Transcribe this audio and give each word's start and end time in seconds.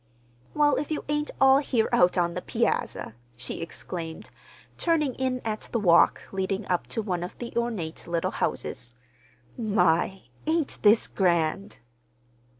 "Well, 0.55 0.77
if 0.77 0.89
you 0.89 1.05
ain't 1.09 1.29
all 1.39 1.59
here 1.59 1.87
out 1.91 2.17
on 2.17 2.33
the 2.33 2.41
piazza!" 2.41 3.13
she 3.37 3.61
exclaimed, 3.61 4.31
turning, 4.75 5.13
in 5.13 5.41
at 5.45 5.69
the 5.71 5.79
walk 5.79 6.23
leading 6.31 6.65
up 6.69 6.87
to 6.87 7.03
one 7.03 7.21
of 7.21 7.37
the 7.37 7.53
ornate 7.55 8.07
little 8.07 8.31
houses. 8.31 8.95
"My, 9.59 10.23
ain't 10.47 10.79
this 10.81 11.05
grand!" 11.05 11.77